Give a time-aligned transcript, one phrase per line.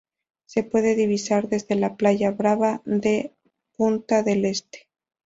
[0.47, 3.35] Se puede divisar desde la Playa Brava de
[3.77, 4.89] Punta del Este.